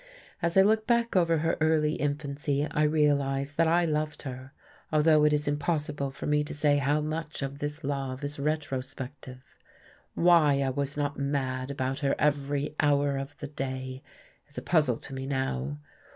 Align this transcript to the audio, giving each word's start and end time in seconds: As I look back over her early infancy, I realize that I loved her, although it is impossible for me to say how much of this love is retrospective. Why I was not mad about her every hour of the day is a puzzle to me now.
As 0.41 0.57
I 0.57 0.63
look 0.63 0.87
back 0.87 1.15
over 1.15 1.37
her 1.37 1.57
early 1.61 1.93
infancy, 1.93 2.65
I 2.71 2.81
realize 2.85 3.53
that 3.53 3.67
I 3.67 3.85
loved 3.85 4.23
her, 4.23 4.51
although 4.91 5.25
it 5.25 5.31
is 5.31 5.47
impossible 5.47 6.09
for 6.09 6.25
me 6.25 6.43
to 6.43 6.55
say 6.55 6.77
how 6.77 7.01
much 7.01 7.43
of 7.43 7.59
this 7.59 7.83
love 7.83 8.23
is 8.23 8.39
retrospective. 8.39 9.43
Why 10.15 10.61
I 10.61 10.71
was 10.71 10.97
not 10.97 11.19
mad 11.19 11.69
about 11.69 11.99
her 11.99 12.15
every 12.17 12.73
hour 12.79 13.15
of 13.19 13.37
the 13.37 13.47
day 13.47 14.01
is 14.47 14.57
a 14.57 14.63
puzzle 14.63 14.97
to 14.97 15.13
me 15.13 15.27
now. 15.27 15.77